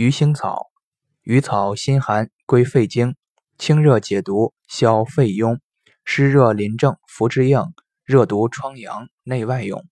[0.00, 0.70] 鱼腥草。
[1.24, 3.16] 鱼草辛寒归肺经
[3.58, 5.58] 清热解毒消肺痈
[6.06, 7.74] 湿热淋症服之应
[8.06, 9.84] 热毒疮疡内外用